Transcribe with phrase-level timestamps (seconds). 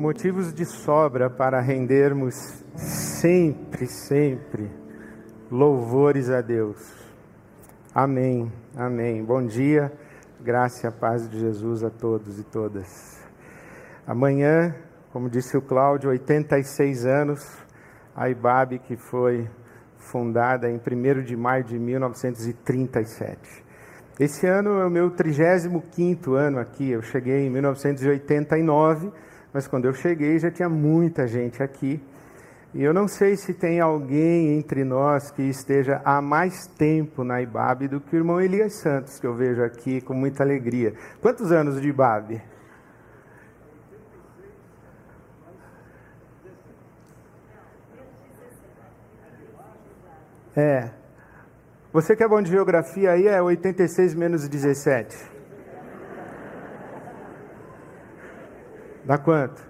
[0.00, 4.70] motivos de sobra para rendermos sempre, sempre
[5.50, 6.78] louvores a Deus.
[7.94, 9.22] Amém, amém.
[9.22, 9.92] Bom dia,
[10.40, 13.20] graça e a paz de Jesus a todos e todas.
[14.06, 14.74] Amanhã,
[15.12, 17.58] como disse o Cláudio, 86 anos,
[18.16, 19.50] a IBAB que foi
[19.98, 23.38] fundada em 1 de maio de 1937.
[24.18, 26.90] Esse ano é o meu 35º ano aqui.
[26.90, 29.12] Eu cheguei em 1989,
[29.52, 32.00] mas quando eu cheguei já tinha muita gente aqui.
[32.72, 37.42] E eu não sei se tem alguém entre nós que esteja há mais tempo na
[37.42, 40.94] IBAB do que o irmão Elias Santos, que eu vejo aqui com muita alegria.
[41.20, 42.40] Quantos anos de IBAB?
[50.56, 50.90] É.
[51.92, 55.29] Você que é bom de geografia aí é 86 menos 17.
[59.10, 59.60] Dá quanto?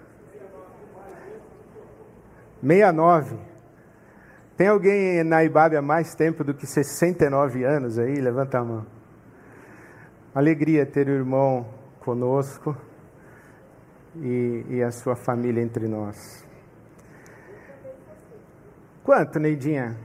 [2.61, 3.39] 69.
[4.55, 8.17] Tem alguém na Ibabe há mais tempo do que 69 anos aí?
[8.17, 8.87] Levanta a mão.
[10.35, 11.67] Alegria ter o irmão
[12.01, 12.77] conosco
[14.17, 16.47] e, e a sua família entre nós.
[19.03, 19.97] Quanto, Neidinha?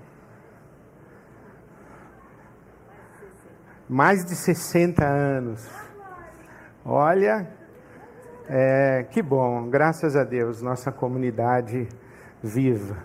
[3.89, 5.69] mais de 60 anos.
[6.85, 7.64] Olha,
[8.49, 11.87] é, que bom, graças a Deus, nossa comunidade
[12.43, 12.97] viva.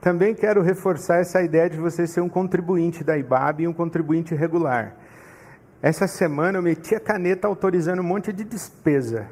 [0.00, 4.34] Também quero reforçar essa ideia de você ser um contribuinte da IBAB e um contribuinte
[4.34, 4.96] regular.
[5.80, 9.26] Essa semana eu meti a caneta autorizando um monte de despesa.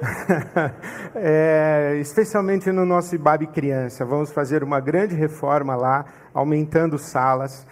[1.14, 4.04] é, especialmente no nosso IBAB Criança.
[4.04, 7.66] Vamos fazer uma grande reforma lá, aumentando salas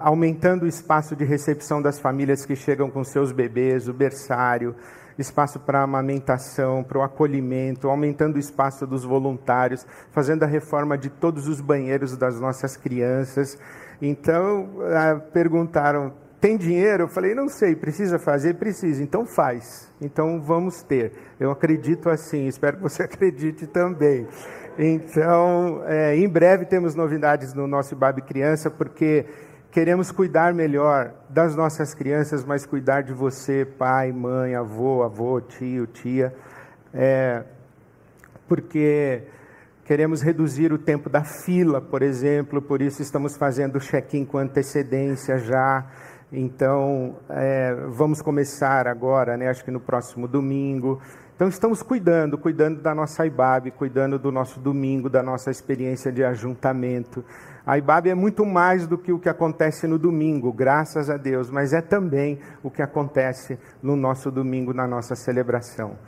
[0.00, 4.74] aumentando o espaço de recepção das famílias que chegam com seus bebês, o berçário,
[5.18, 11.10] espaço para amamentação, para o acolhimento, aumentando o espaço dos voluntários, fazendo a reforma de
[11.10, 13.58] todos os banheiros das nossas crianças.
[14.00, 17.04] Então, ah, perguntaram: tem dinheiro?
[17.04, 18.56] Eu falei: não sei, precisa fazer?
[18.56, 19.90] Precisa, então faz.
[20.00, 21.12] Então vamos ter.
[21.40, 24.26] Eu acredito assim, espero que você acredite também.
[24.78, 29.24] Então, é, em breve temos novidades no nosso Babi Criança, porque
[29.74, 35.88] queremos cuidar melhor das nossas crianças, mas cuidar de você, pai, mãe, avô, avô, tio,
[35.88, 36.32] tia,
[36.94, 37.42] é,
[38.46, 39.24] porque
[39.84, 45.38] queremos reduzir o tempo da fila, por exemplo, por isso estamos fazendo check-in com antecedência
[45.38, 45.84] já.
[46.32, 51.02] Então, é, vamos começar agora, né, acho que no próximo domingo.
[51.34, 56.22] Então, estamos cuidando, cuidando da nossa IBAB, cuidando do nosso domingo, da nossa experiência de
[56.22, 57.24] ajuntamento.
[57.66, 61.50] A IBAB é muito mais do que o que acontece no domingo, graças a Deus,
[61.50, 65.98] mas é também o que acontece no nosso domingo, na nossa celebração.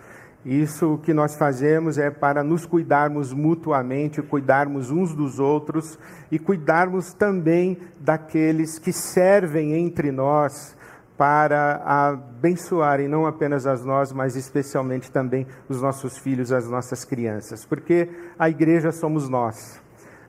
[0.44, 5.98] Isso o que nós fazemos é para nos cuidarmos mutuamente, cuidarmos uns dos outros
[6.30, 10.75] e cuidarmos também daqueles que servem entre nós
[11.16, 17.64] para abençoarem não apenas as nós, mas especialmente também os nossos filhos, as nossas crianças,
[17.64, 19.80] porque a igreja somos nós.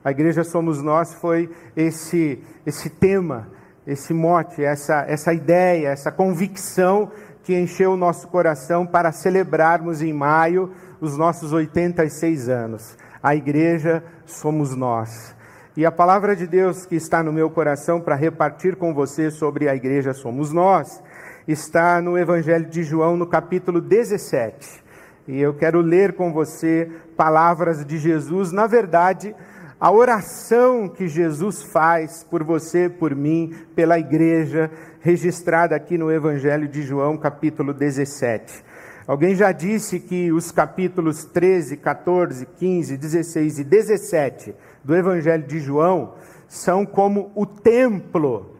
[0.02, 3.48] A igreja somos nós foi esse esse tema,
[3.86, 7.10] esse mote, essa essa ideia, essa convicção
[7.42, 12.96] que encheu o nosso coração para celebrarmos em maio os nossos 86 anos.
[13.22, 15.34] A igreja somos nós.
[15.78, 19.68] E a palavra de Deus que está no meu coração para repartir com você sobre
[19.68, 21.00] a igreja somos nós,
[21.46, 24.82] está no Evangelho de João, no capítulo 17.
[25.28, 29.36] E eu quero ler com você palavras de Jesus, na verdade,
[29.78, 34.68] a oração que Jesus faz por você, por mim, pela igreja,
[34.98, 38.64] registrada aqui no Evangelho de João, capítulo 17.
[39.08, 44.54] Alguém já disse que os capítulos 13, 14, 15, 16 e 17
[44.84, 46.12] do Evangelho de João
[46.46, 48.54] são como o templo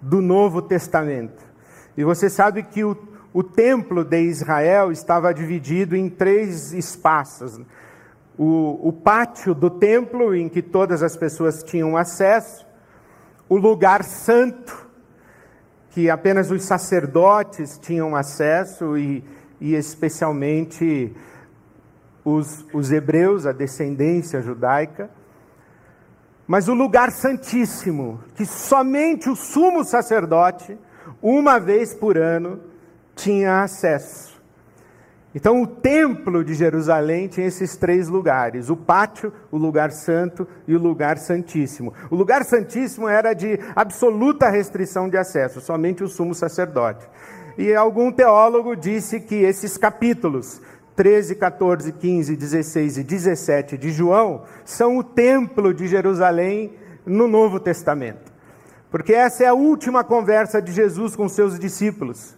[0.00, 1.40] do Novo Testamento.
[1.96, 2.96] E você sabe que o,
[3.32, 7.60] o templo de Israel estava dividido em três espaços
[8.36, 12.66] o, o pátio do templo em que todas as pessoas tinham acesso,
[13.48, 14.88] o lugar santo,
[15.92, 19.22] que apenas os sacerdotes tinham acesso e,
[19.60, 21.14] e especialmente
[22.24, 25.10] os, os hebreus, a descendência judaica,
[26.46, 30.78] mas o lugar santíssimo, que somente o sumo sacerdote,
[31.20, 32.60] uma vez por ano,
[33.14, 34.31] tinha acesso.
[35.34, 40.74] Então, o templo de Jerusalém tinha esses três lugares: o pátio, o lugar santo e
[40.74, 41.92] o lugar santíssimo.
[42.10, 47.08] O lugar santíssimo era de absoluta restrição de acesso, somente o sumo sacerdote.
[47.56, 50.60] E algum teólogo disse que esses capítulos,
[50.96, 56.74] 13, 14, 15, 16 e 17 de João são o templo de Jerusalém
[57.06, 58.32] no Novo Testamento.
[58.90, 62.36] Porque essa é a última conversa de Jesus com seus discípulos.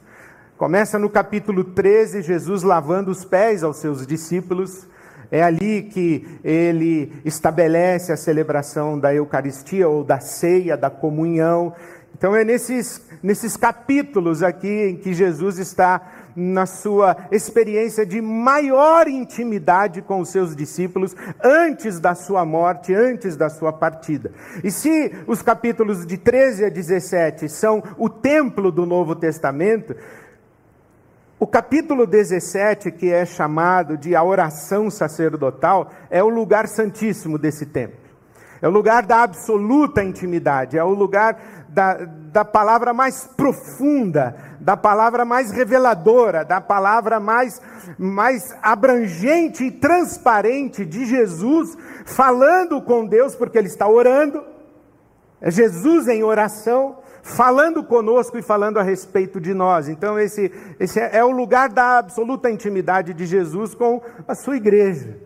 [0.57, 4.87] Começa no capítulo 13, Jesus lavando os pés aos seus discípulos.
[5.29, 11.75] É ali que ele estabelece a celebração da Eucaristia ou da ceia, da comunhão.
[12.17, 16.01] Então é nesses, nesses capítulos aqui em que Jesus está
[16.37, 23.37] na sua experiência de maior intimidade com os seus discípulos antes da sua morte, antes
[23.37, 24.31] da sua partida.
[24.63, 29.97] E se os capítulos de 13 a 17 são o templo do Novo Testamento,
[31.39, 37.67] o capítulo 17, que é chamado de a oração sacerdotal, é o lugar santíssimo desse
[37.67, 38.05] templo.
[38.63, 41.37] É o lugar da absoluta intimidade, é o lugar
[41.69, 41.95] da,
[42.33, 47.61] da palavra mais profunda, da palavra mais reveladora, da palavra mais,
[47.99, 51.77] mais abrangente e transparente de Jesus,
[52.07, 54.43] falando com Deus, porque ele está orando.
[55.41, 59.89] É Jesus em oração, falando conosco e falando a respeito de nós.
[59.89, 64.57] Então, esse, esse é, é o lugar da absoluta intimidade de Jesus com a sua
[64.57, 65.17] igreja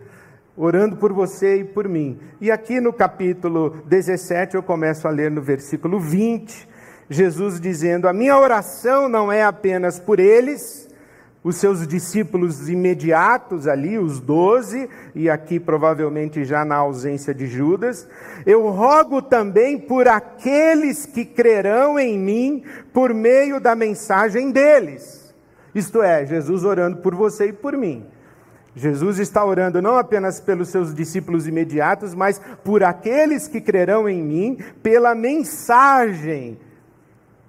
[0.61, 2.19] orando por você e por mim.
[2.41, 6.67] E aqui no capítulo 17, eu começo a ler no versículo 20,
[7.09, 10.88] Jesus dizendo: A minha oração não é apenas por eles,
[11.43, 18.07] os seus discípulos imediatos ali, os doze, e aqui provavelmente já na ausência de Judas,
[18.45, 22.63] eu rogo também por aqueles que crerão em mim
[22.93, 25.33] por meio da mensagem deles.
[25.73, 28.05] Isto é, Jesus orando por você e por mim.
[28.75, 34.21] Jesus está orando não apenas pelos seus discípulos imediatos, mas por aqueles que crerão em
[34.21, 36.59] mim, pela mensagem,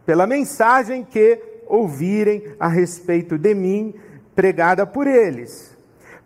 [0.06, 3.94] pela mensagem que ouvirem a respeito de mim,
[4.34, 5.76] pregada por eles,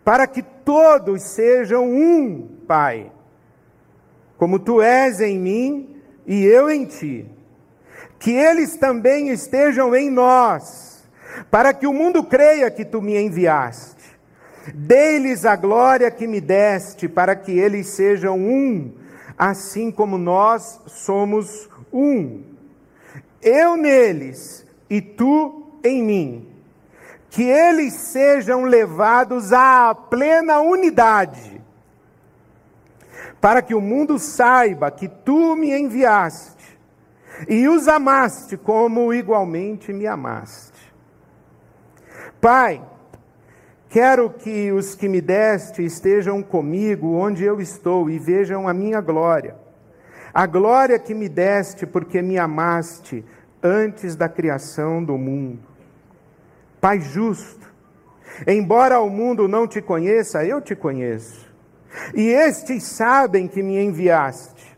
[0.02, 3.12] para que todos sejam um, Pai,
[4.38, 5.96] como tu és em mim
[6.26, 7.26] e eu em ti,
[8.18, 11.04] que eles também estejam em nós,
[11.50, 13.94] para que o mundo creia que tu me enviaste.
[14.74, 18.94] Dei-lhes a glória que me deste, para que eles sejam um,
[19.36, 22.42] assim como nós somos um.
[23.42, 24.63] Eu neles
[24.94, 26.48] e tu em mim.
[27.28, 31.60] Que eles sejam levados à plena unidade,
[33.40, 36.78] para que o mundo saiba que tu me enviaste
[37.48, 40.94] e os amaste como igualmente me amaste.
[42.40, 42.80] Pai,
[43.88, 49.00] Quero que os que me deste estejam comigo onde eu estou e vejam a minha
[49.00, 49.54] glória.
[50.34, 53.24] A glória que me deste porque me amaste
[53.64, 55.60] antes da criação do mundo.
[56.80, 57.66] Pai justo,
[58.46, 61.50] embora o mundo não te conheça, eu te conheço.
[62.14, 64.76] E estes sabem que me enviaste.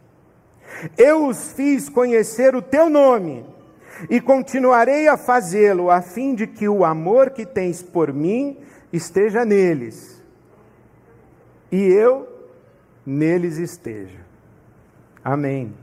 [0.97, 3.44] Eu os fiz conhecer o teu nome
[4.09, 8.59] e continuarei a fazê-lo, a fim de que o amor que tens por mim
[8.93, 10.23] esteja neles
[11.73, 12.29] e eu
[13.05, 14.21] neles esteja.
[15.25, 15.75] Amém.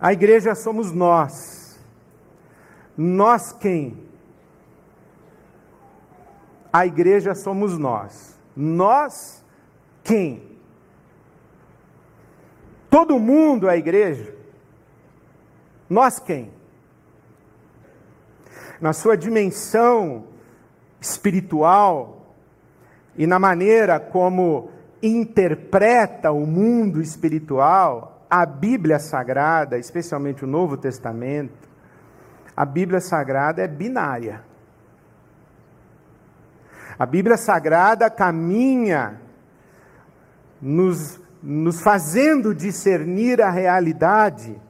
[0.00, 1.78] A igreja somos nós.
[2.96, 4.06] Nós quem?
[6.72, 8.38] A igreja somos nós.
[8.54, 9.44] Nós
[10.04, 10.56] quem?
[12.90, 14.34] Todo mundo é igreja?
[15.88, 16.50] Nós quem?
[18.80, 20.24] Na sua dimensão
[21.00, 22.34] espiritual
[23.16, 24.70] e na maneira como
[25.02, 31.68] interpreta o mundo espiritual, a Bíblia Sagrada, especialmente o Novo Testamento,
[32.56, 34.42] a Bíblia Sagrada é binária.
[36.98, 39.20] A Bíblia Sagrada caminha
[40.60, 44.60] nos, nos fazendo discernir a realidade,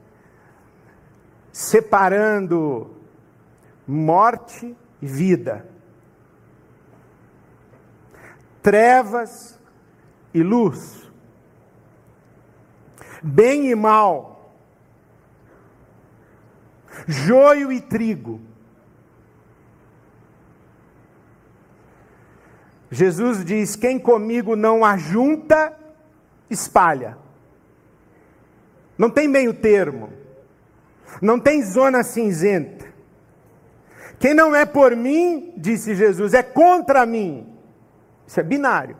[1.51, 2.95] separando
[3.87, 5.65] morte e vida
[8.67, 9.57] trevas
[10.33, 11.06] e luz,
[13.21, 14.53] bem e mal,
[17.07, 18.41] joio e trigo.
[22.89, 25.77] Jesus diz: Quem comigo não ajunta,
[26.49, 27.17] espalha.
[28.97, 30.11] Não tem meio termo,
[31.21, 32.87] não tem zona cinzenta.
[34.19, 37.55] Quem não é por mim, disse Jesus, é contra mim.
[38.25, 38.97] Isso é binário.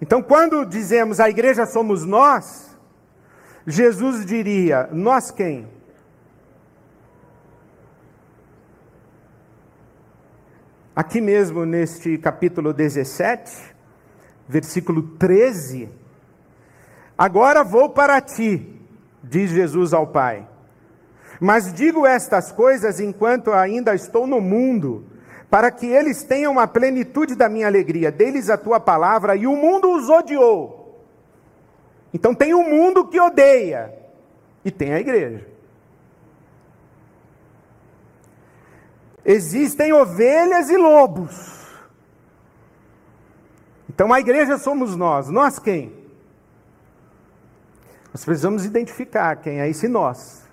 [0.00, 2.76] Então, quando dizemos a igreja somos nós,
[3.66, 5.66] Jesus diria: nós quem?
[10.94, 13.52] Aqui mesmo neste capítulo 17,
[14.48, 15.88] versículo 13.
[17.16, 18.80] Agora vou para ti,
[19.22, 20.48] diz Jesus ao Pai.
[21.40, 25.06] Mas digo estas coisas enquanto ainda estou no mundo,
[25.50, 28.12] para que eles tenham a plenitude da minha alegria.
[28.12, 31.04] Deles a tua palavra, e o mundo os odiou.
[32.12, 33.94] Então tem um mundo que odeia,
[34.64, 35.46] e tem a igreja.
[39.24, 41.66] Existem ovelhas e lobos.
[43.88, 45.28] Então a igreja somos nós.
[45.28, 45.92] Nós quem?
[48.12, 50.47] Nós precisamos identificar quem é esse nós.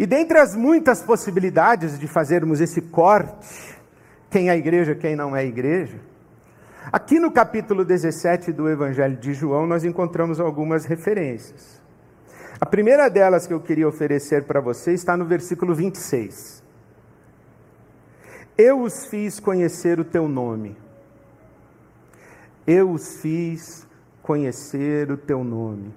[0.00, 3.76] E dentre as muitas possibilidades de fazermos esse corte,
[4.30, 6.00] quem é igreja, quem não é igreja,
[6.90, 11.78] aqui no capítulo 17 do Evangelho de João nós encontramos algumas referências.
[12.58, 16.64] A primeira delas que eu queria oferecer para você está no versículo 26.
[18.56, 20.78] Eu os fiz conhecer o teu nome.
[22.66, 23.86] Eu os fiz
[24.22, 25.92] conhecer o teu nome.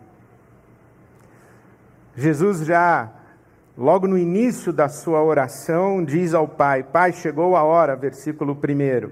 [2.18, 3.23] Jesus já,
[3.78, 9.10] logo no início da sua oração, diz ao Pai: Pai, chegou a hora, versículo 1.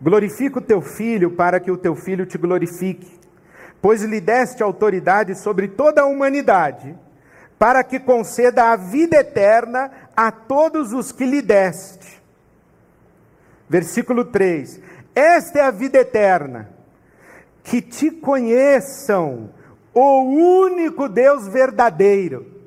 [0.00, 3.20] Glorifica o teu filho para que o teu filho te glorifique
[3.80, 6.96] pois lhe deste autoridade sobre toda a humanidade,
[7.58, 12.20] para que conceda a vida eterna a todos os que lhe deste.
[13.68, 14.80] Versículo 3:
[15.14, 16.70] Esta é a vida eterna,
[17.62, 19.50] que te conheçam,
[19.94, 22.59] o único Deus verdadeiro.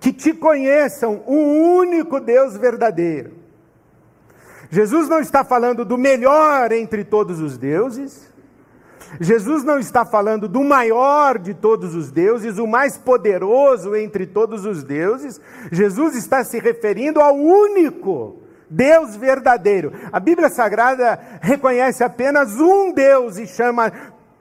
[0.00, 1.34] Que te conheçam, o
[1.78, 3.32] único Deus verdadeiro.
[4.70, 8.32] Jesus não está falando do melhor entre todos os deuses,
[9.20, 14.64] Jesus não está falando do maior de todos os deuses, o mais poderoso entre todos
[14.64, 15.40] os deuses.
[15.70, 19.92] Jesus está se referindo ao único Deus verdadeiro.
[20.10, 23.92] A Bíblia Sagrada reconhece apenas um Deus e chama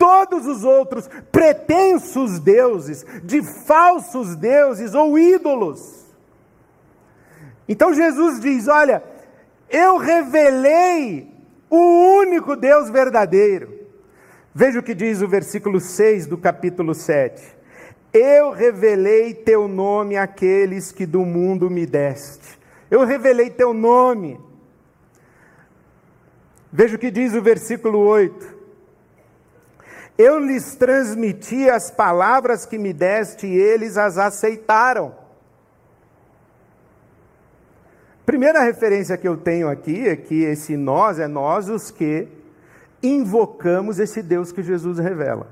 [0.04, 6.04] todos os outros pretensos deuses, de falsos deuses ou ídolos.
[7.70, 9.02] Então Jesus diz: Olha,
[9.70, 11.32] eu revelei
[11.70, 13.80] o único Deus verdadeiro.
[14.54, 17.42] Veja o que diz o versículo 6 do capítulo 7.
[18.12, 22.60] Eu revelei teu nome àqueles que do mundo me deste.
[22.92, 24.38] Eu revelei teu nome.
[26.74, 28.53] Veja o que diz o versículo 8.
[30.18, 35.16] Eu lhes transmiti as palavras que me deste e eles as aceitaram.
[38.26, 42.28] Primeira referência que eu tenho aqui é que esse nós é nós os que
[43.02, 45.48] invocamos esse Deus que Jesus revela.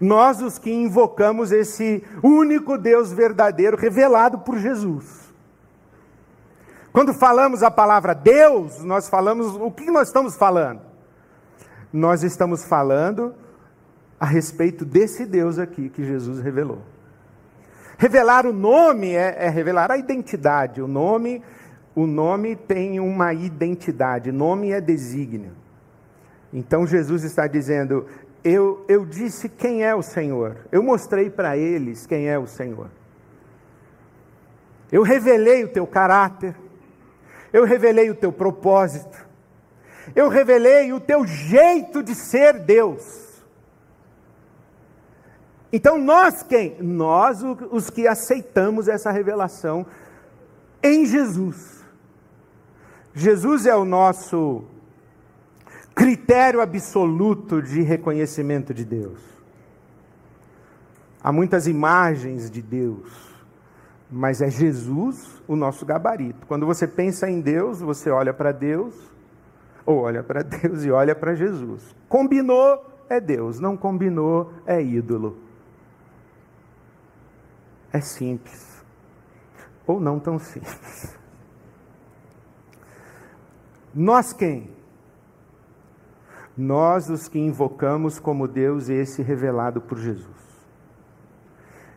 [0.00, 5.30] Nós, os que invocamos esse único Deus verdadeiro revelado por Jesus.
[6.90, 10.89] Quando falamos a palavra Deus, nós falamos, o que nós estamos falando?
[11.92, 13.34] Nós estamos falando
[14.18, 16.82] a respeito desse Deus aqui que Jesus revelou.
[17.98, 20.80] Revelar o nome é, é revelar a identidade.
[20.80, 21.42] O nome,
[21.94, 24.32] o nome tem uma identidade.
[24.32, 25.52] Nome é desígnio.
[26.52, 28.06] Então Jesus está dizendo:
[28.42, 32.88] eu, eu disse quem é o Senhor, eu mostrei para eles quem é o Senhor.
[34.90, 36.56] Eu revelei o teu caráter,
[37.52, 39.26] eu revelei o teu propósito,
[40.14, 43.28] eu revelei o teu jeito de ser Deus.
[45.72, 46.76] Então nós quem?
[46.80, 49.86] Nós os que aceitamos essa revelação
[50.82, 51.84] em Jesus.
[53.14, 54.64] Jesus é o nosso
[55.94, 59.20] critério absoluto de reconhecimento de Deus.
[61.22, 63.10] Há muitas imagens de Deus,
[64.10, 66.46] mas é Jesus o nosso gabarito.
[66.46, 68.94] Quando você pensa em Deus, você olha para Deus,
[69.90, 71.94] ou olha para Deus e olha para Jesus.
[72.08, 75.38] Combinou é Deus, não combinou é ídolo.
[77.92, 78.84] É simples,
[79.84, 81.18] ou não tão simples.
[83.92, 84.70] Nós quem?
[86.60, 90.26] nós os que invocamos como Deus esse revelado por Jesus.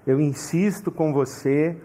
[0.07, 1.77] Eu insisto com você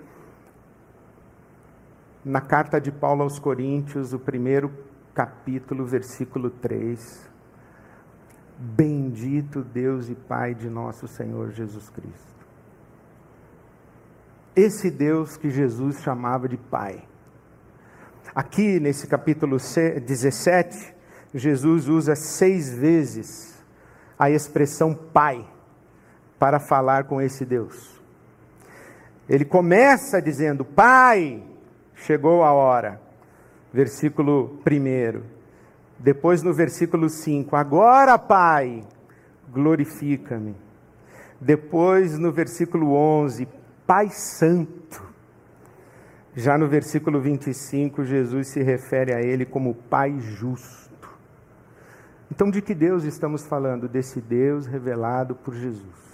[2.24, 4.72] na carta de Paulo aos Coríntios, o primeiro
[5.18, 7.28] capítulo, versículo 3.
[8.56, 12.46] Bendito Deus e Pai de nosso Senhor Jesus Cristo.
[14.54, 17.02] Esse Deus que Jesus chamava de Pai.
[18.32, 20.94] Aqui nesse capítulo 17,
[21.34, 23.60] Jesus usa seis vezes
[24.16, 25.44] a expressão Pai
[26.38, 28.00] para falar com esse Deus.
[29.28, 31.42] Ele começa dizendo: Pai,
[31.96, 33.07] chegou a hora.
[33.72, 35.22] Versículo 1.
[35.98, 38.84] Depois no versículo 5: Agora, Pai,
[39.52, 40.54] glorifica-me.
[41.40, 43.48] Depois no versículo 11:
[43.86, 45.02] Pai Santo.
[46.34, 50.88] Já no versículo 25, Jesus se refere a ele como Pai justo.
[52.30, 53.88] Então, de que Deus estamos falando?
[53.88, 56.08] Desse Deus revelado por Jesus.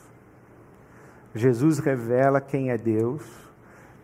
[1.34, 3.23] Jesus revela quem é Deus,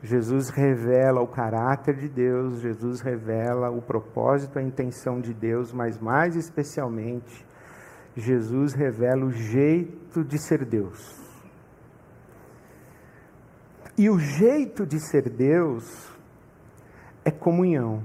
[0.02, 5.99] Jesus revela o caráter de Deus, Jesus revela o propósito, a intenção de Deus, mas
[5.99, 7.47] mais especialmente,
[8.16, 11.21] Jesus revela o jeito de ser Deus.
[13.97, 16.11] E o jeito de ser Deus
[17.23, 18.02] é comunhão.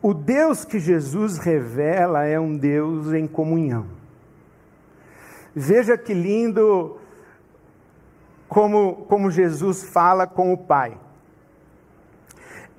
[0.00, 3.86] O Deus que Jesus revela é um Deus em comunhão.
[5.54, 7.01] Veja que lindo
[8.52, 10.98] como, como Jesus fala com o Pai.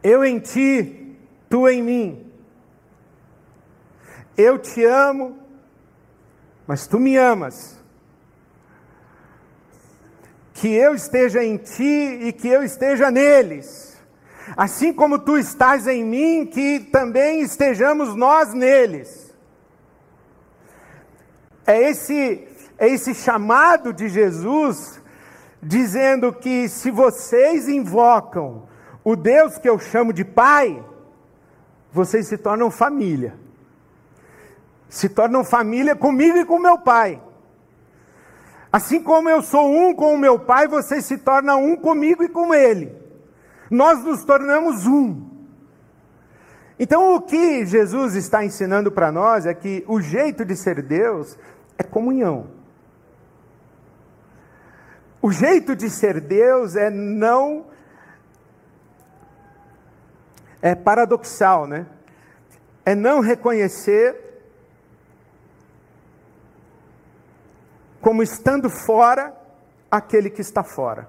[0.03, 1.17] Eu em ti,
[1.49, 2.31] tu em mim.
[4.37, 5.35] Eu te amo,
[6.67, 7.75] mas tu me amas.
[10.53, 13.99] Que eu esteja em ti e que eu esteja neles.
[14.55, 19.33] Assim como tu estás em mim, que também estejamos nós neles.
[21.65, 25.01] É esse é esse chamado de Jesus,
[25.63, 28.63] dizendo que se vocês invocam
[29.03, 30.83] o Deus que eu chamo de Pai,
[31.91, 33.35] vocês se tornam família.
[34.89, 37.21] Se tornam família comigo e com meu Pai.
[38.71, 42.29] Assim como eu sou um com o meu Pai, vocês se tornam um comigo e
[42.29, 42.91] com Ele.
[43.69, 45.29] Nós nos tornamos um.
[46.79, 51.37] Então, o que Jesus está ensinando para nós é que o jeito de ser Deus
[51.77, 52.62] é comunhão.
[55.23, 57.67] O jeito de ser Deus é não.
[60.61, 61.87] É paradoxal, né?
[62.85, 64.19] É não reconhecer
[68.01, 69.33] como estando fora
[69.89, 71.07] aquele que está fora.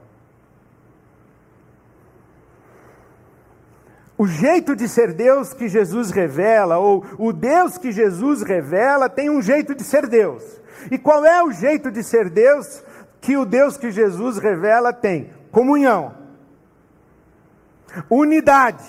[4.17, 9.29] O jeito de ser Deus que Jesus revela, ou o Deus que Jesus revela, tem
[9.29, 10.61] um jeito de ser Deus.
[10.89, 12.85] E qual é o jeito de ser Deus?
[13.25, 16.15] Que o Deus que Jesus revela tem comunhão,
[18.11, 18.85] unidade,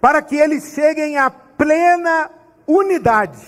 [0.00, 2.30] para que eles cheguem à plena
[2.64, 3.44] unidade.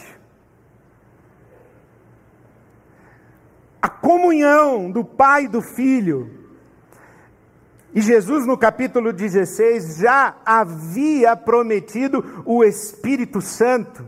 [3.81, 6.29] A comunhão do Pai e do Filho.
[7.95, 14.05] E Jesus, no capítulo 16, já havia prometido o Espírito Santo.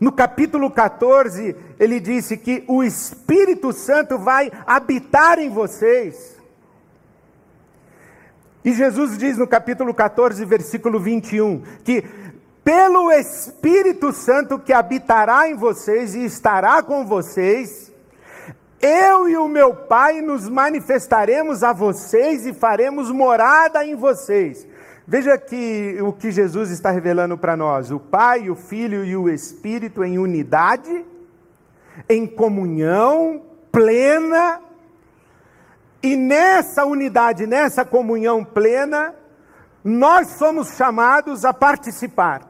[0.00, 6.36] No capítulo 14, ele disse que o Espírito Santo vai habitar em vocês.
[8.64, 12.04] E Jesus diz no capítulo 14, versículo 21, que
[12.62, 17.90] pelo Espírito Santo que habitará em vocês e estará com vocês,
[18.80, 24.66] eu e o meu Pai nos manifestaremos a vocês e faremos morada em vocês.
[25.10, 29.26] Veja que o que Jesus está revelando para nós: o Pai, o Filho e o
[29.26, 31.02] Espírito em unidade,
[32.06, 33.40] em comunhão
[33.72, 34.60] plena,
[36.02, 39.14] e nessa unidade, nessa comunhão plena,
[39.82, 42.46] nós somos chamados a participar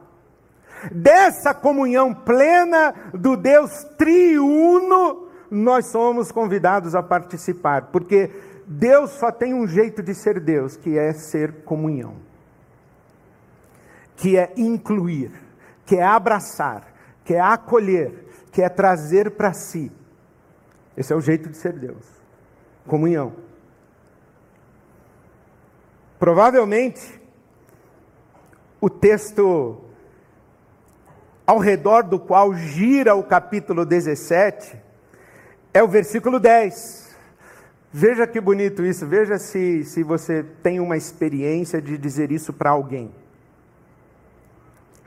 [0.91, 8.29] dessa comunhão plena do Deus triuno, nós somos convidados a participar, porque
[8.67, 12.28] Deus só tem um jeito de ser Deus, que é ser comunhão
[14.19, 15.31] que é incluir,
[15.85, 19.91] que é abraçar, que é acolher, que é trazer para si.
[20.95, 22.05] Esse é o jeito de ser Deus.
[22.85, 23.33] Comunhão.
[26.19, 27.21] Provavelmente,
[28.81, 29.81] o texto
[31.47, 34.77] ao redor do qual gira o capítulo 17
[35.73, 37.15] é o versículo 10.
[37.91, 42.71] Veja que bonito isso, veja se, se você tem uma experiência de dizer isso para
[42.71, 43.11] alguém.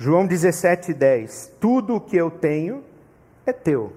[0.02, 1.52] João 17, 10.
[1.60, 2.82] Tudo o que eu tenho
[3.46, 3.92] é teu,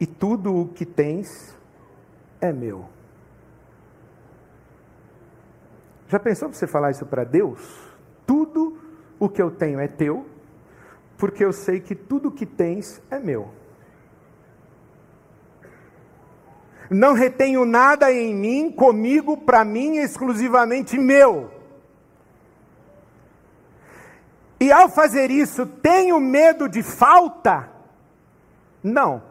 [0.00, 1.54] e tudo o que tens
[2.40, 2.86] é meu.
[6.08, 7.60] Já pensou você falar isso para Deus?
[8.26, 8.78] Tudo
[9.18, 10.24] o que eu tenho é teu,
[11.18, 13.50] porque eu sei que tudo o que tens é meu.
[16.88, 21.53] Não retenho nada em mim, comigo, para mim, exclusivamente meu.
[24.60, 27.68] E ao fazer isso, tenho medo de falta?
[28.82, 29.22] Não,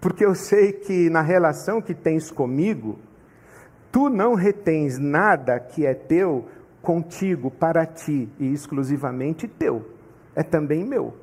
[0.00, 2.98] porque eu sei que na relação que tens comigo,
[3.90, 6.46] Tu não retens nada que é teu
[6.82, 9.84] contigo, para ti e exclusivamente teu.
[10.34, 11.16] É também meu.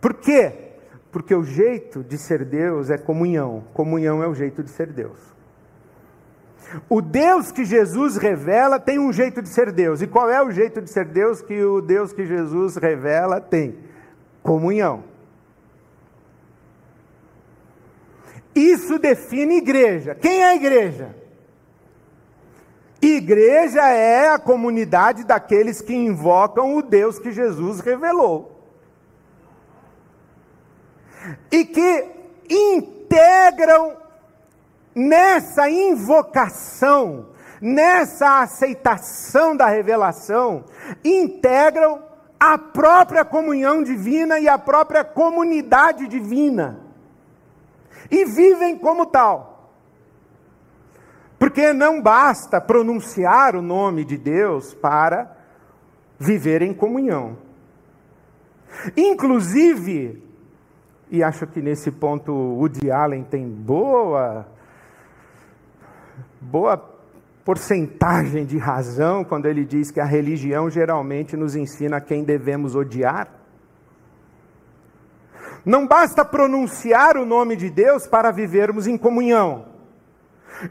[0.00, 0.72] Por quê?
[1.12, 3.64] Porque o jeito de ser Deus é comunhão.
[3.74, 5.18] Comunhão é o jeito de ser Deus.
[6.88, 10.02] O Deus que Jesus revela tem um jeito de ser Deus.
[10.02, 13.78] E qual é o jeito de ser Deus que o Deus que Jesus revela tem?
[14.42, 15.04] Comunhão.
[18.54, 20.14] Isso define igreja.
[20.14, 21.14] Quem é igreja?
[23.00, 28.60] Igreja é a comunidade daqueles que invocam o Deus que Jesus revelou.
[31.50, 32.06] E que
[32.48, 33.96] integram
[35.00, 37.28] nessa invocação,
[37.60, 40.64] nessa aceitação da revelação,
[41.02, 42.02] integram
[42.38, 46.80] a própria comunhão divina e a própria comunidade divina.
[48.10, 49.70] E vivem como tal.
[51.38, 55.36] Porque não basta pronunciar o nome de Deus para
[56.18, 57.38] viver em comunhão.
[58.96, 60.22] Inclusive,
[61.10, 64.46] e acho que nesse ponto Woody Allen tem boa
[66.40, 66.76] boa
[67.44, 73.28] porcentagem de razão quando ele diz que a religião geralmente nos ensina quem devemos odiar.
[75.64, 79.66] Não basta pronunciar o nome de Deus para vivermos em comunhão.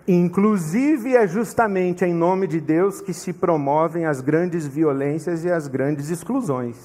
[0.08, 5.67] Inclusive, é justamente em nome de Deus que se promovem as grandes violências e as
[5.67, 6.77] grandes exclusões.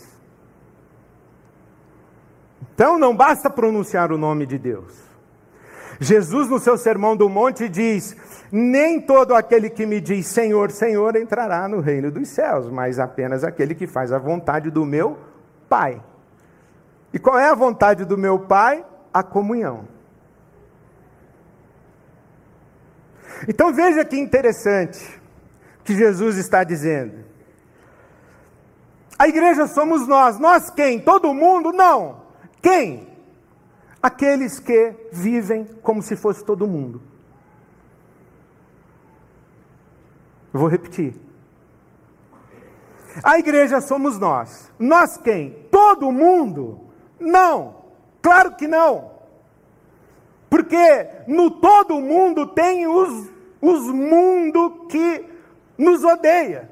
[2.74, 5.03] Então, não basta pronunciar o nome de Deus.
[6.00, 8.16] Jesus, no seu Sermão do Monte, diz:
[8.50, 13.44] Nem todo aquele que me diz Senhor, Senhor entrará no reino dos céus, mas apenas
[13.44, 15.18] aquele que faz a vontade do meu
[15.68, 16.02] Pai.
[17.12, 18.84] E qual é a vontade do meu Pai?
[19.12, 19.86] A comunhão.
[23.48, 25.20] Então veja que interessante
[25.84, 27.24] que Jesus está dizendo.
[29.18, 30.38] A igreja somos nós.
[30.38, 30.98] Nós quem?
[30.98, 31.72] Todo mundo?
[31.72, 32.22] Não.
[32.60, 33.13] Quem?
[34.04, 37.00] Aqueles que vivem como se fosse todo mundo.
[40.52, 41.14] Eu vou repetir.
[43.22, 44.70] A igreja somos nós.
[44.78, 45.52] Nós quem?
[45.70, 46.82] Todo mundo?
[47.18, 47.76] Não.
[48.20, 49.12] Claro que não.
[50.50, 53.30] Porque no todo mundo tem os,
[53.62, 55.24] os mundo que
[55.78, 56.70] nos odeia.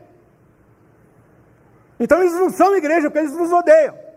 [1.98, 4.11] Então eles não são igreja porque eles nos odeiam.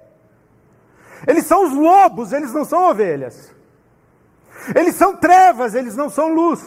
[1.28, 3.54] Eles são os lobos, eles não são ovelhas.
[4.76, 6.64] Eles são trevas, eles não são luz.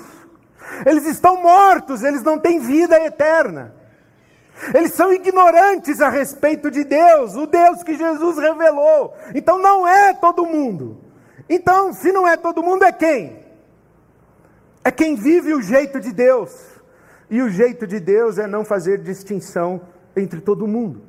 [0.85, 3.75] Eles estão mortos, eles não têm vida eterna.
[4.75, 9.15] Eles são ignorantes a respeito de Deus, o Deus que Jesus revelou.
[9.35, 11.01] Então não é todo mundo.
[11.49, 13.47] Então, se não é todo mundo, é quem?
[14.85, 16.51] É quem vive o jeito de Deus.
[17.31, 19.81] E o jeito de Deus é não fazer distinção
[20.17, 21.03] entre todo mundo.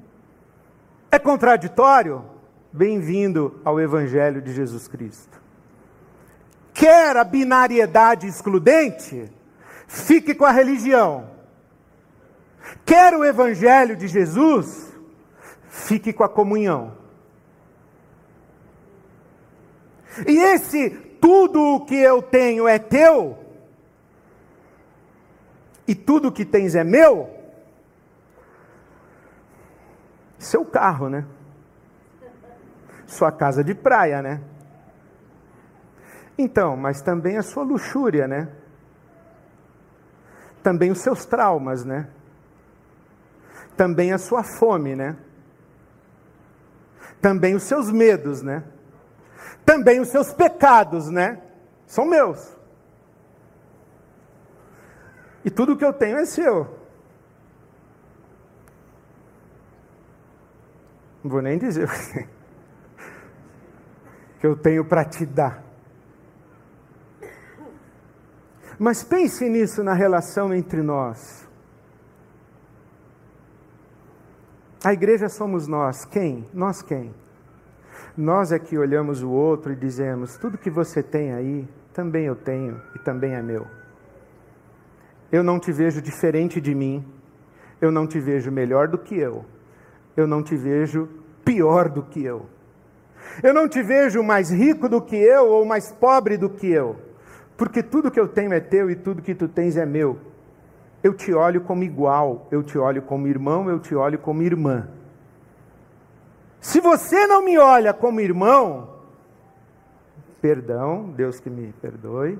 [1.11, 2.23] É contraditório?
[2.71, 5.41] Bem-vindo ao Evangelho de Jesus Cristo.
[6.71, 9.31] Quer a binariedade excludente?
[9.87, 11.31] Fique com a religião.
[12.85, 14.93] Quer o Evangelho de Jesus?
[15.67, 16.95] Fique com a comunhão.
[20.27, 23.37] E esse tudo o que eu tenho é teu,
[25.87, 27.29] e tudo o que tens é meu,
[30.37, 31.25] seu carro, né?
[33.09, 34.41] Sua casa de praia, né?
[36.37, 38.47] Então, mas também a sua luxúria, né?
[40.63, 42.07] Também os seus traumas, né?
[43.75, 45.17] Também a sua fome, né?
[47.21, 48.63] Também os seus medos, né?
[49.65, 51.41] Também os seus pecados, né?
[51.85, 52.55] São meus.
[55.43, 56.77] E tudo que eu tenho é seu.
[61.23, 62.38] Não vou nem dizer o que
[64.39, 65.63] que eu tenho para te dar.
[68.77, 71.47] Mas pense nisso na relação entre nós.
[74.83, 76.05] A igreja somos nós.
[76.05, 76.47] Quem?
[76.53, 77.13] Nós quem?
[78.15, 82.35] Nós é que olhamos o outro e dizemos: tudo que você tem aí, também eu
[82.35, 83.67] tenho e também é meu.
[85.29, 87.05] Eu não te vejo diferente de mim.
[87.81, 89.45] Eu não te vejo melhor do que eu.
[90.15, 91.07] Eu não te vejo
[91.43, 92.45] pior do que eu.
[93.41, 96.95] Eu não te vejo mais rico do que eu ou mais pobre do que eu,
[97.55, 100.19] porque tudo que eu tenho é teu e tudo que tu tens é meu.
[101.01, 104.89] Eu te olho como igual, eu te olho como irmão, eu te olho como irmã.
[106.59, 108.99] Se você não me olha como irmão,
[110.41, 112.37] perdão, Deus que me perdoe,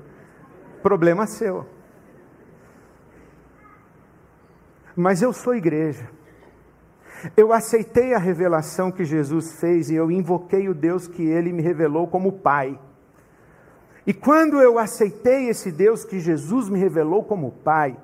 [0.82, 1.66] problema seu.
[4.94, 6.06] Mas eu sou igreja.
[7.36, 11.62] Eu aceitei a revelação que Jesus fez e eu invoquei o Deus que ele me
[11.62, 12.78] revelou como Pai.
[14.06, 17.96] E quando eu aceitei esse Deus que Jesus me revelou como Pai,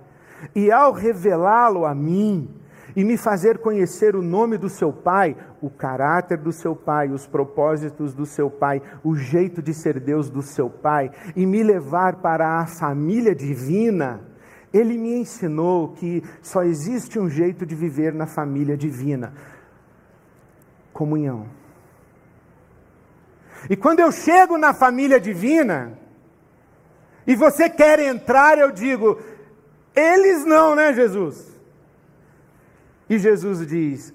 [0.55, 2.48] e ao revelá-lo a mim,
[2.94, 7.26] e me fazer conhecer o nome do seu Pai, o caráter do seu Pai, os
[7.26, 12.16] propósitos do seu Pai, o jeito de ser Deus do seu Pai, e me levar
[12.16, 14.22] para a família divina,
[14.76, 19.32] ele me ensinou que só existe um jeito de viver na família divina:
[20.92, 21.46] comunhão.
[23.68, 25.98] E quando eu chego na família divina,
[27.26, 29.20] e você quer entrar, eu digo,
[29.94, 31.58] eles não, né, Jesus?
[33.08, 34.14] E Jesus diz: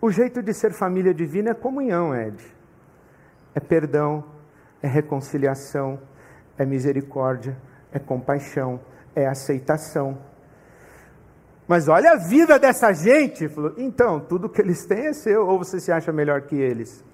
[0.00, 2.44] o jeito de ser família divina é comunhão, Ed.
[3.54, 4.24] É perdão,
[4.82, 5.98] é reconciliação,
[6.58, 7.56] é misericórdia,
[7.92, 8.80] é compaixão,
[9.14, 10.18] é aceitação.
[11.66, 13.48] Mas olha a vida dessa gente.
[13.48, 17.04] Falou, então, tudo que eles têm é seu, ou você se acha melhor que eles?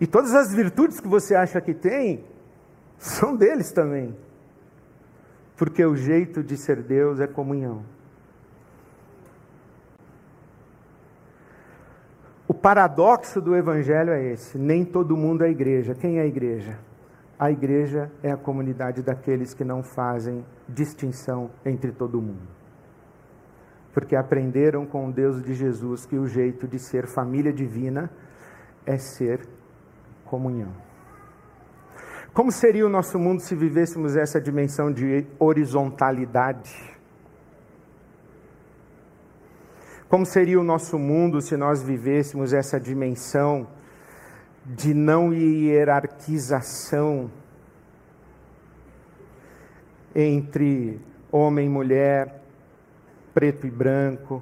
[0.00, 2.24] E todas as virtudes que você acha que tem,
[2.98, 4.16] são deles também
[5.60, 7.84] porque o jeito de ser Deus é comunhão.
[12.48, 15.94] O paradoxo do Evangelho é esse: nem todo mundo é igreja.
[15.94, 16.78] Quem é igreja?
[17.40, 22.46] A igreja é a comunidade daqueles que não fazem distinção entre todo mundo.
[23.94, 28.10] Porque aprenderam com o Deus de Jesus que o jeito de ser família divina
[28.84, 29.48] é ser
[30.26, 30.70] comunhão.
[32.34, 36.94] Como seria o nosso mundo se vivêssemos essa dimensão de horizontalidade?
[40.10, 43.66] Como seria o nosso mundo se nós vivêssemos essa dimensão
[44.74, 47.28] de não hierarquização
[50.14, 52.40] entre homem e mulher,
[53.34, 54.40] preto e branco,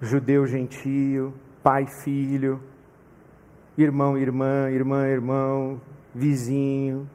[0.00, 2.60] judeu gentio, pai filho,
[3.78, 5.80] irmão irmã, irmã irmão,
[6.12, 7.08] vizinho.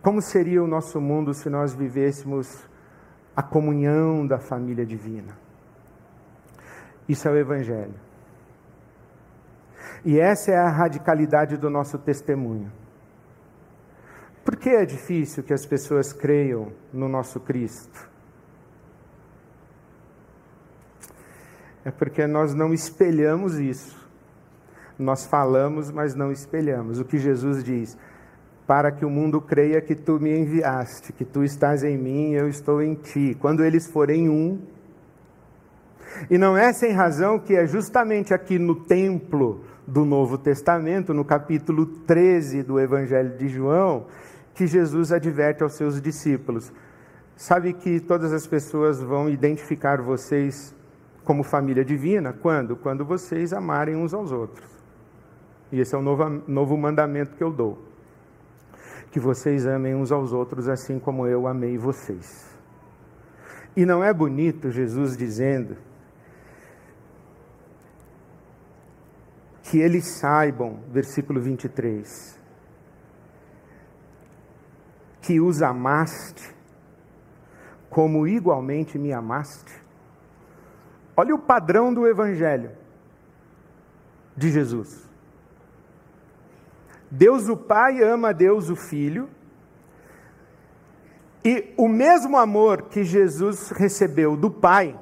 [0.00, 2.66] Como seria o nosso mundo se nós vivêssemos
[3.36, 5.36] a comunhão da família divina?
[7.06, 8.07] Isso é o Evangelho.
[10.04, 12.70] E essa é a radicalidade do nosso testemunho.
[14.44, 18.08] Por que é difícil que as pessoas creiam no nosso Cristo?
[21.84, 23.96] É porque nós não espelhamos isso.
[24.98, 26.98] Nós falamos, mas não espelhamos.
[26.98, 27.96] O que Jesus diz?
[28.66, 32.48] Para que o mundo creia que tu me enviaste, que tu estás em mim eu
[32.48, 33.36] estou em ti.
[33.38, 34.60] Quando eles forem um.
[36.30, 41.24] E não é sem razão que é justamente aqui no templo do Novo Testamento, no
[41.24, 44.06] capítulo 13 do Evangelho de João,
[44.54, 46.70] que Jesus adverte aos seus discípulos.
[47.34, 50.76] Sabe que todas as pessoas vão identificar vocês
[51.24, 52.34] como família divina?
[52.34, 52.76] Quando?
[52.76, 54.68] Quando vocês amarem uns aos outros.
[55.72, 57.82] E esse é o novo, novo mandamento que eu dou:
[59.10, 62.46] que vocês amem uns aos outros assim como eu amei vocês.
[63.74, 65.78] E não é bonito Jesus dizendo
[69.68, 72.40] que eles saibam, versículo 23,
[75.20, 76.56] que os amaste
[77.90, 79.70] como igualmente me amaste?
[81.14, 82.70] Olha o padrão do Evangelho
[84.34, 85.06] de Jesus.
[87.10, 89.28] Deus o Pai ama Deus o Filho,
[91.44, 94.98] e o mesmo amor que Jesus recebeu do Pai,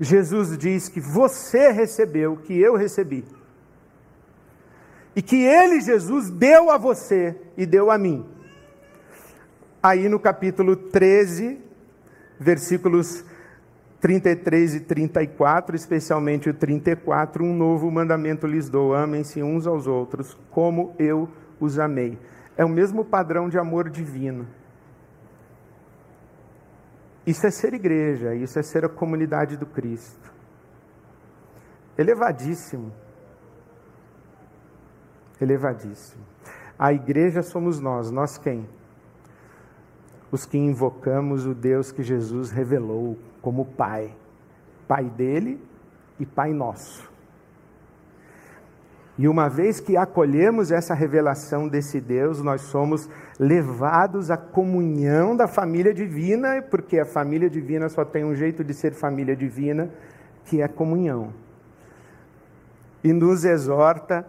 [0.00, 3.24] Jesus diz que você recebeu, que eu recebi.
[5.14, 8.26] E que ele, Jesus, deu a você e deu a mim.
[9.82, 11.58] Aí no capítulo 13,
[12.38, 13.24] versículos
[14.00, 20.36] 33 e 34, especialmente o 34, um novo mandamento lhes dou: amem-se uns aos outros,
[20.50, 21.28] como eu
[21.60, 22.18] os amei.
[22.56, 24.46] É o mesmo padrão de amor divino.
[27.26, 30.32] Isso é ser igreja, isso é ser a comunidade do Cristo.
[31.96, 32.92] Elevadíssimo.
[35.40, 36.22] Elevadíssimo.
[36.78, 38.68] A igreja somos nós, nós quem?
[40.30, 44.14] Os que invocamos o Deus que Jesus revelou como Pai,
[44.88, 45.62] Pai dele
[46.18, 47.13] e Pai nosso.
[49.16, 55.46] E uma vez que acolhemos essa revelação desse Deus, nós somos levados à comunhão da
[55.46, 59.88] família divina, porque a família divina só tem um jeito de ser família divina,
[60.44, 61.32] que é comunhão.
[63.04, 64.26] E nos exorta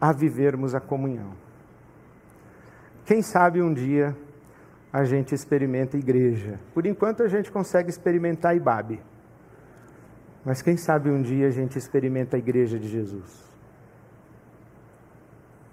[0.00, 1.32] a vivermos a comunhão.
[3.04, 4.16] Quem sabe um dia
[4.92, 6.60] a gente experimenta igreja.
[6.72, 9.00] Por enquanto a gente consegue experimentar Ibabe.
[10.46, 13.44] Mas quem sabe um dia a gente experimenta a igreja de Jesus.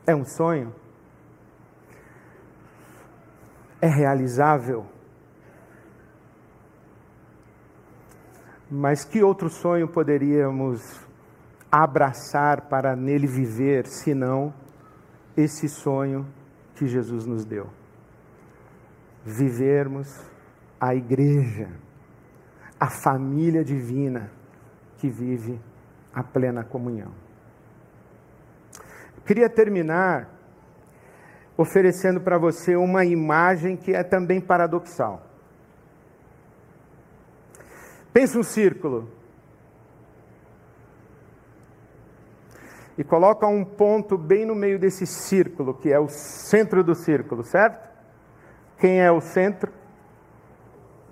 [0.07, 0.73] É um sonho?
[3.79, 4.87] É realizável?
[8.67, 10.99] Mas que outro sonho poderíamos
[11.71, 14.51] abraçar para nele viver, senão
[15.37, 16.25] esse sonho
[16.73, 17.69] que Jesus nos deu?
[19.23, 20.19] Vivermos
[20.81, 21.69] a igreja,
[22.79, 24.31] a família divina
[25.03, 25.59] que vive
[26.13, 27.11] a plena comunhão.
[29.25, 30.29] Queria terminar
[31.57, 35.27] oferecendo para você uma imagem que é também paradoxal.
[38.13, 39.11] Pensa um círculo.
[42.97, 47.43] E coloca um ponto bem no meio desse círculo, que é o centro do círculo,
[47.43, 47.89] certo?
[48.77, 49.69] Quem é o centro?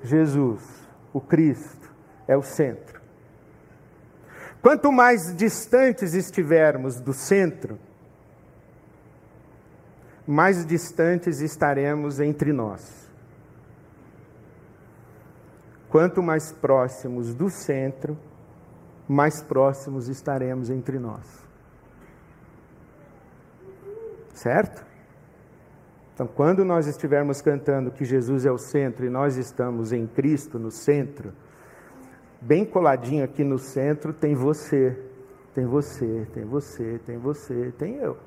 [0.02, 0.64] Jesus,
[1.12, 1.94] o Cristo,
[2.26, 3.01] é o centro.
[4.62, 7.80] Quanto mais distantes estivermos do centro,
[10.28, 13.10] mais distantes estaremos entre nós.
[15.90, 18.18] Quanto mais próximos do centro,
[19.08, 21.26] mais próximos estaremos entre nós.
[24.34, 24.86] Certo?
[26.14, 30.60] Então, quando nós estivermos cantando que Jesus é o centro e nós estamos em Cristo
[30.60, 31.34] no centro,
[32.42, 34.98] bem coladinho aqui no centro tem você,
[35.54, 38.18] tem você, tem você, tem você, tem eu.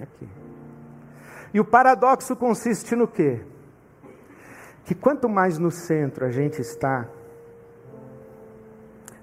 [0.00, 0.28] Aqui.
[1.54, 3.42] E o paradoxo consiste no quê?
[4.86, 7.08] que quanto mais no centro a gente está,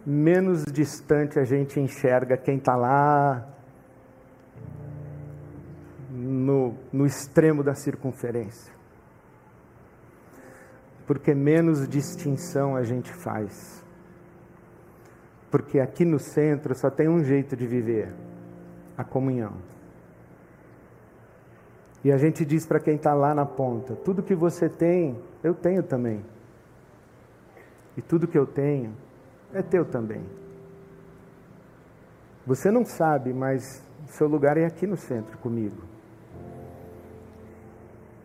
[0.06, 3.48] menos distante a gente enxerga quem está lá
[6.12, 8.73] no, no extremo da circunferência.
[11.06, 13.84] Porque menos distinção a gente faz.
[15.52, 18.14] Porque aqui no centro só tem um jeito de viver:
[18.98, 19.54] a comunhão.
[22.04, 25.54] E a gente diz para quem está lá na ponta: tudo que você tem, eu
[25.54, 26.24] tenho também.
[27.96, 28.94] E tudo que eu tenho
[29.54, 30.24] é teu também.
[32.46, 35.93] Você não sabe, mas seu lugar é aqui no centro comigo.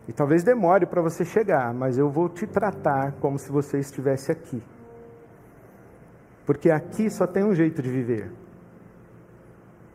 [0.09, 4.29] E talvez demore para você chegar, mas eu vou te tratar como se você estivesse
[4.29, 4.61] aqui.
[6.45, 8.29] Porque aqui só tem um jeito de viver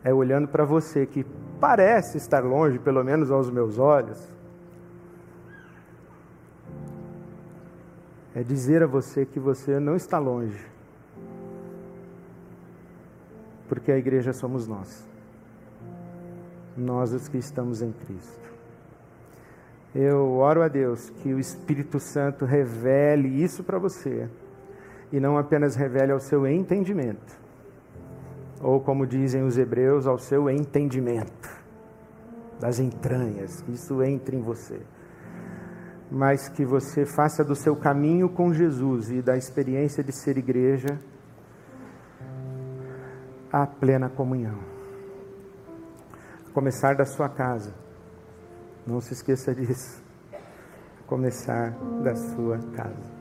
[0.05, 1.25] é olhando para você que
[1.59, 4.23] parece estar longe, pelo menos aos meus olhos,
[8.35, 10.63] é dizer a você que você não está longe,
[13.67, 15.03] porque a igreja somos nós,
[16.77, 18.54] nós os que estamos em Cristo.
[19.95, 24.27] Eu oro a Deus que o Espírito Santo revele isso para você,
[25.09, 27.39] e não apenas revele ao seu entendimento,
[28.61, 31.49] ou como dizem os hebreus, ao seu entendimento,
[32.59, 34.81] das entranhas, isso entre em você.
[36.11, 40.99] Mas que você faça do seu caminho com Jesus e da experiência de ser igreja
[43.49, 44.59] a plena comunhão.
[46.53, 47.84] Começar da sua casa.
[48.85, 50.03] Não se esqueça disso.
[51.07, 51.71] Começar
[52.03, 53.15] da sua casa.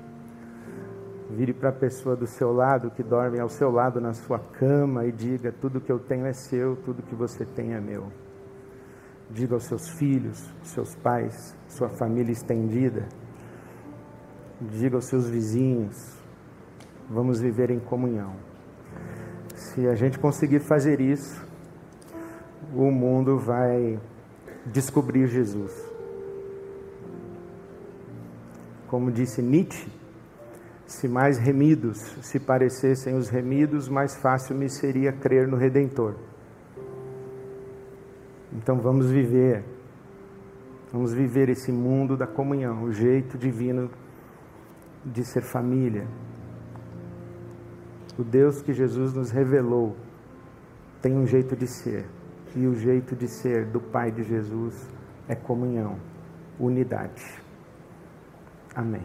[1.31, 5.07] Vire para a pessoa do seu lado, que dorme ao seu lado na sua cama,
[5.07, 8.13] e diga: Tudo que eu tenho é seu, tudo que você tem é meu.
[9.31, 13.09] Diga aos seus filhos, seus pais, sua família estendida.
[14.61, 16.15] Diga aos seus vizinhos:
[17.09, 18.35] Vamos viver em comunhão.
[19.55, 21.43] Se a gente conseguir fazer isso,
[22.75, 23.99] o mundo vai
[24.67, 25.73] descobrir Jesus.
[28.89, 29.89] Como disse Nietzsche,
[30.87, 36.15] se mais remidos se parecessem os remidos, mais fácil me seria crer no Redentor.
[38.53, 39.65] Então vamos viver,
[40.93, 43.91] vamos viver esse mundo da comunhão, o jeito divino
[45.05, 46.07] de ser família.
[48.17, 49.97] O Deus que Jesus nos revelou
[51.03, 52.07] tem um jeito de ser,
[52.55, 54.89] e o jeito de ser do Pai de Jesus
[55.29, 55.97] é comunhão,
[56.59, 57.25] unidade.
[58.75, 59.03] Amém.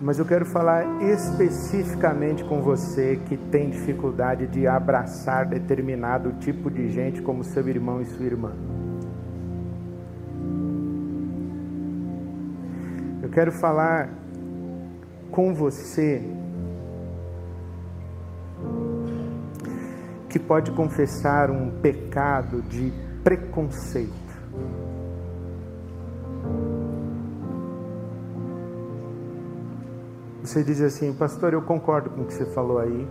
[0.00, 6.90] Mas eu quero falar especificamente com você que tem dificuldade de abraçar determinado tipo de
[6.90, 8.52] gente como seu irmão e sua irmã.
[13.22, 14.10] Eu quero falar
[15.30, 16.22] com você
[20.36, 22.92] que pode confessar um pecado de
[23.24, 24.12] preconceito.
[30.42, 33.08] Você diz assim, pastor, eu concordo com o que você falou aí,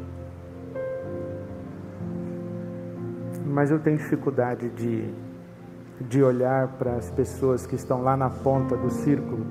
[3.48, 5.12] mas eu tenho dificuldade de,
[6.02, 9.48] de olhar para as pessoas que estão lá na ponta do círculo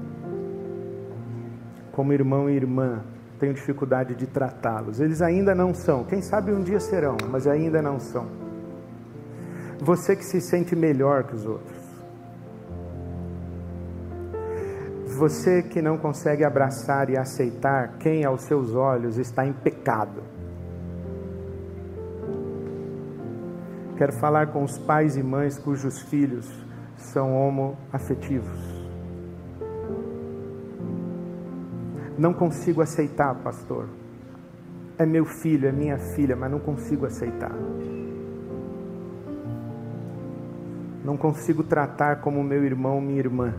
[1.91, 3.03] como irmão e irmã.
[3.39, 5.01] Tenho dificuldade de tratá-los.
[5.01, 6.05] Eles ainda não são.
[6.05, 8.27] Quem sabe um dia serão, mas ainda não são.
[9.81, 11.85] Você que se sente melhor que os outros.
[15.19, 20.23] Você que não consegue abraçar e aceitar quem aos seus olhos está em pecado.
[23.97, 26.51] Quero falar com os pais e mães cujos filhos
[26.97, 28.74] são homoafetivos.
[32.17, 33.87] Não consigo aceitar, pastor.
[34.97, 37.53] É meu filho, é minha filha, mas não consigo aceitar.
[41.05, 43.55] Não consigo tratar como meu irmão, minha irmã.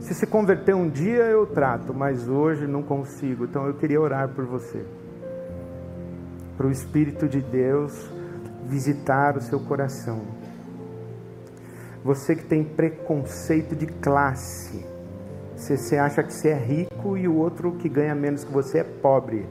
[0.00, 3.44] Se se converter um dia eu trato, mas hoje não consigo.
[3.44, 4.84] Então eu queria orar por você.
[6.56, 8.12] Para o Espírito de Deus
[8.66, 10.20] visitar o seu coração.
[12.04, 14.93] Você que tem preconceito de classe.
[15.56, 18.78] Você, você acha que você é rico e o outro que ganha menos que você
[18.78, 19.46] é pobre.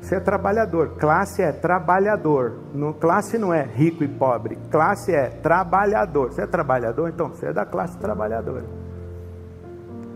[0.00, 0.96] Você é trabalhador.
[0.98, 2.54] Classe é trabalhador.
[2.72, 4.56] No, classe não é rico e pobre.
[4.70, 6.32] Classe é trabalhador.
[6.32, 7.08] Você é trabalhador?
[7.08, 8.86] Então você é da classe trabalhadora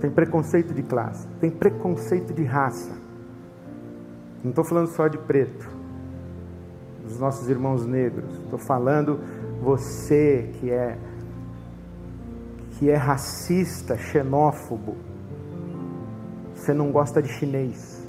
[0.00, 2.90] tem preconceito de classe, tem preconceito de raça.
[4.42, 5.68] Não estou falando só de preto,
[7.04, 8.38] dos nossos irmãos negros.
[8.38, 9.20] Estou falando
[9.60, 10.96] você que é
[12.80, 14.96] que é racista, xenófobo.
[16.54, 18.02] Você não gosta de chinês,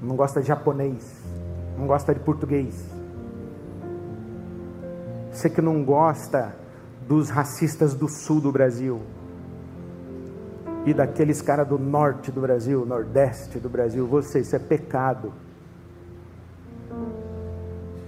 [0.00, 1.12] não gosta de japonês,
[1.76, 2.86] não gosta de português.
[5.32, 6.54] Você que não gosta
[7.08, 9.02] dos racistas do sul do Brasil
[10.84, 14.06] e daqueles caras do norte do Brasil, nordeste do Brasil.
[14.06, 15.34] Você, isso é pecado.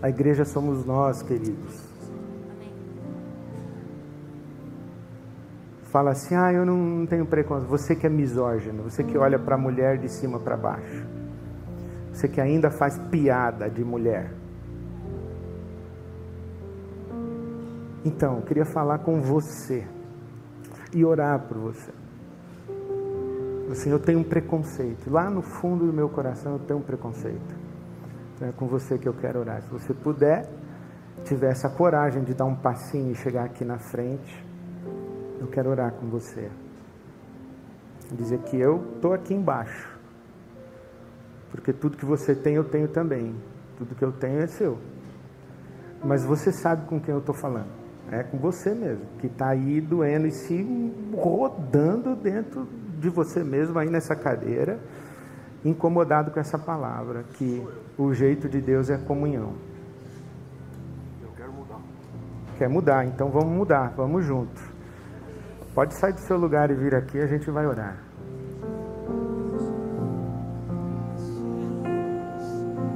[0.01, 1.88] A igreja somos nós, queridos.
[5.91, 7.71] Fala assim: ah, eu não tenho preconceito.
[7.71, 11.07] Você que é misógino, você que olha para a mulher de cima para baixo,
[12.13, 14.33] você que ainda faz piada de mulher.
[18.05, 19.87] Então, eu queria falar com você
[20.93, 21.91] e orar por você.
[23.71, 25.11] Assim, eu tenho um preconceito.
[25.11, 27.55] Lá no fundo do meu coração eu tenho um preconceito.
[28.41, 29.63] É com você que eu quero orar.
[29.63, 30.49] Se você puder,
[31.25, 34.48] tiver essa coragem de dar um passinho e chegar aqui na frente,
[35.41, 36.51] eu quero orar com você.
[38.13, 39.99] Dizer que eu estou aqui embaixo.
[41.51, 43.35] Porque tudo que você tem, eu tenho também.
[43.77, 44.79] Tudo que eu tenho é seu.
[46.03, 47.79] Mas você sabe com quem eu estou falando.
[48.11, 52.67] É com você mesmo, que está aí doendo e se rodando dentro
[52.99, 54.81] de você mesmo aí nessa cadeira,
[55.63, 57.67] incomodado com essa palavra, que
[57.99, 59.53] o jeito de Deus é comunhão.
[61.23, 61.81] Eu quero mudar.
[62.57, 64.68] Quer mudar, então vamos mudar, vamos junto.
[65.79, 68.03] Pode sair do seu lugar e vir aqui, a gente vai orar.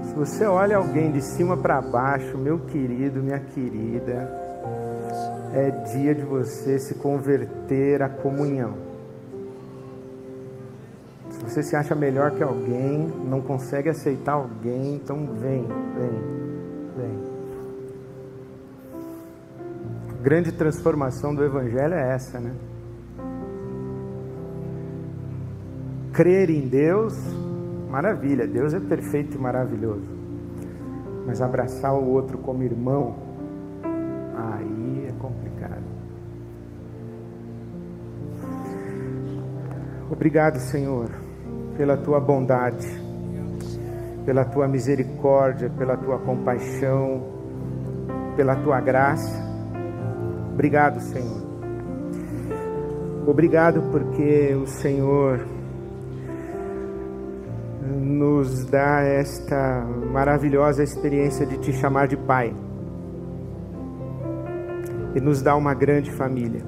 [0.03, 4.29] Se você olha alguém de cima para baixo, meu querido, minha querida,
[5.55, 8.75] é dia de você se converter à comunhão
[11.45, 16.21] você se acha melhor que alguém, não consegue aceitar alguém, então vem, vem,
[16.97, 17.33] vem.
[20.09, 22.53] A grande transformação do Evangelho é essa, né?
[26.13, 27.15] Crer em Deus,
[27.91, 30.09] maravilha, Deus é perfeito e maravilhoso.
[31.27, 33.17] Mas abraçar o outro como irmão,
[34.37, 35.83] aí é complicado.
[40.11, 41.09] Obrigado, Senhor
[41.77, 42.87] pela tua bondade,
[44.25, 47.23] pela tua misericórdia, pela tua compaixão,
[48.37, 49.43] pela tua graça.
[50.53, 51.43] Obrigado, Senhor.
[53.27, 55.41] Obrigado porque o Senhor
[58.03, 62.55] nos dá esta maravilhosa experiência de te chamar de Pai
[65.15, 66.63] e nos dá uma grande família.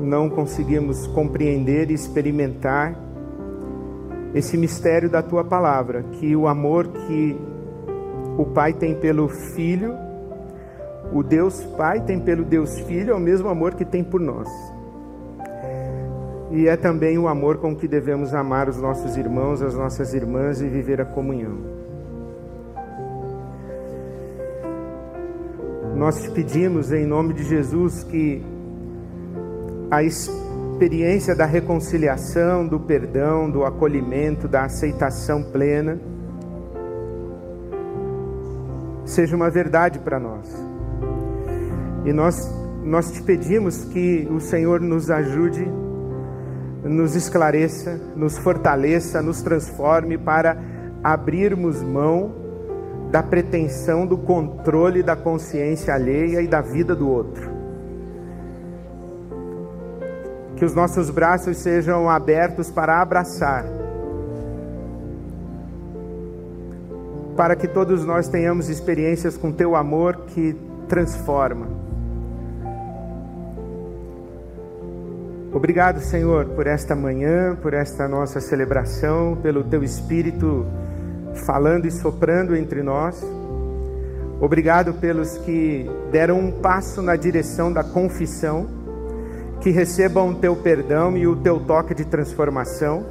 [0.00, 2.98] Não conseguimos compreender e experimentar
[4.34, 7.36] esse mistério da tua palavra, que o amor que
[8.36, 9.94] o Pai tem pelo Filho,
[11.12, 14.48] o Deus Pai tem pelo Deus Filho, é o mesmo amor que tem por nós.
[16.50, 20.60] E é também o amor com que devemos amar os nossos irmãos, as nossas irmãs
[20.60, 21.58] e viver a comunhão.
[25.94, 28.42] Nós te pedimos em nome de Jesus que
[29.90, 35.98] a experiência da reconciliação, do perdão, do acolhimento, da aceitação plena
[39.04, 40.48] seja uma verdade para nós.
[42.04, 42.36] E nós
[42.88, 45.68] nós te pedimos que o Senhor nos ajude,
[46.88, 50.56] nos esclareça, nos fortaleça, nos transforme para
[51.02, 52.32] abrirmos mão
[53.10, 57.50] da pretensão do controle da consciência alheia e da vida do outro.
[60.56, 63.64] Que os nossos braços sejam abertos para abraçar,
[67.36, 70.56] para que todos nós tenhamos experiências com teu amor que
[70.88, 71.87] transforma.
[75.52, 80.66] Obrigado, Senhor, por esta manhã, por esta nossa celebração, pelo teu Espírito
[81.46, 83.24] falando e soprando entre nós.
[84.40, 88.68] Obrigado pelos que deram um passo na direção da confissão,
[89.60, 93.04] que recebam o teu perdão e o teu toque de transformação,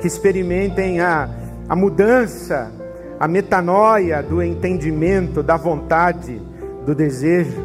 [0.00, 1.28] que experimentem a,
[1.68, 2.72] a mudança,
[3.20, 6.40] a metanoia do entendimento, da vontade,
[6.86, 7.62] do desejo.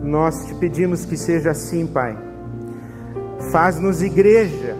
[0.00, 2.31] Nós te pedimos que seja assim, Pai.
[3.50, 4.76] Faz-nos igreja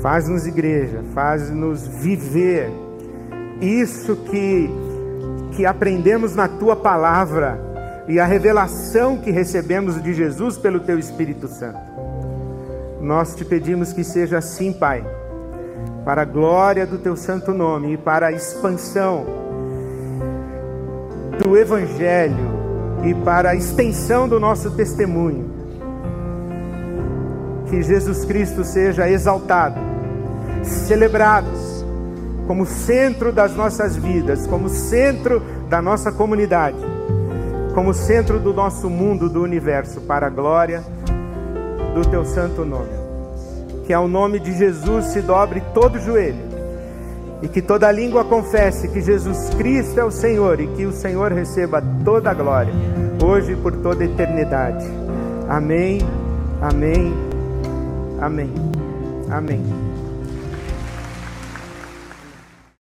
[0.00, 2.70] Faz-nos igreja, faz-nos viver
[3.60, 4.70] isso que,
[5.52, 7.60] que aprendemos na tua palavra
[8.08, 11.78] e a revelação que recebemos de Jesus pelo teu Espírito Santo.
[13.02, 15.04] Nós te pedimos que seja assim, Pai,
[16.02, 19.26] para a glória do teu santo nome e para a expansão
[21.44, 22.60] do Evangelho
[23.04, 25.49] e para a extensão do nosso testemunho.
[27.70, 29.90] Que Jesus Cristo seja exaltado
[30.62, 31.84] celebrados
[32.46, 36.76] como centro das nossas vidas, como centro da nossa comunidade,
[37.74, 40.82] como centro do nosso mundo, do universo, para a glória
[41.94, 42.90] do teu santo nome.
[43.86, 46.50] Que ao nome de Jesus se dobre todo joelho
[47.42, 51.32] e que toda língua confesse que Jesus Cristo é o Senhor e que o Senhor
[51.32, 52.74] receba toda a glória,
[53.24, 54.84] hoje e por toda a eternidade.
[55.48, 56.00] Amém,
[56.60, 57.14] amém,
[58.20, 58.50] amém,
[59.30, 59.89] amém.